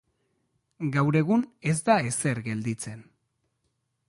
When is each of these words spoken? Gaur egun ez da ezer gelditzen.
Gaur 0.95 1.19
egun 1.19 1.45
ez 1.73 1.77
da 1.91 1.99
ezer 2.13 2.43
gelditzen. 2.49 3.09